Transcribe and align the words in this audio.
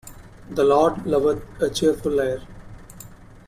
The 0.49 0.63
Lord 0.63 1.05
loveth 1.05 1.61
a 1.61 1.69
cheerful 1.69 2.13
liar. 2.13 2.41